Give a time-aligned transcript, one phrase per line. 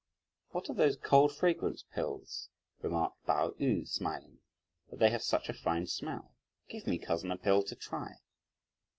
[0.49, 2.49] "What are these cold fragrance pills,"
[2.81, 4.39] remarked Pao yü smiling,
[4.89, 6.33] "that they have such a fine smell?
[6.67, 8.15] Give me, cousin, a pill to try."